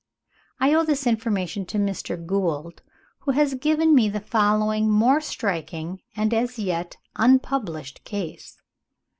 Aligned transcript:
I 0.59 0.73
owe 0.73 0.83
this 0.83 1.05
information 1.05 1.63
to 1.67 1.77
Mr. 1.77 2.17
Gould, 2.25 2.81
who 3.19 3.33
has 3.33 3.53
given 3.53 3.93
me 3.93 4.09
the 4.09 4.19
following 4.19 4.89
more 4.89 5.21
striking 5.21 6.01
and 6.15 6.33
as 6.33 6.57
yet 6.57 6.97
unpublished 7.17 8.03
case. 8.03 8.59